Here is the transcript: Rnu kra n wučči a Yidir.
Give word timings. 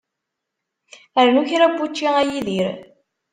Rnu 1.25 1.41
kra 1.49 1.65
n 1.71 1.75
wučči 1.77 2.05
a 2.19 2.21
Yidir. 2.29 2.67